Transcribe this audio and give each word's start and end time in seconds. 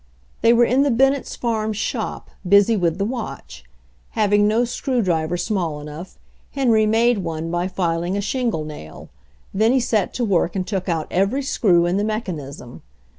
They 0.41 0.51
were 0.51 0.65
in 0.65 0.81
the 0.81 0.89
Bennetts' 0.89 1.35
farm 1.35 1.73
"shop," 1.73 2.31
busy 2.49 2.75
with 2.75 2.97
the 2.97 3.05
watch. 3.05 3.65
Having 4.17 4.47
no 4.47 4.65
screw 4.65 5.03
driver 5.03 5.37
small 5.37 5.79
enough, 5.79 6.17
Henry 6.53 6.87
made 6.87 7.19
one 7.19 7.51
by 7.51 7.67
filing 7.67 8.17
a 8.17 8.19
shingle 8.21 8.65
nail. 8.65 9.09
Then 9.53 9.71
he 9.73 9.79
set 9.79 10.11
to 10.15 10.25
work 10.25 10.55
and 10.55 10.65
took 10.65 10.89
out 10.89 11.05
every 11.11 11.43
screw 11.43 11.85
in 11.85 11.97
the 11.97 12.03
mechanism. 12.03 12.81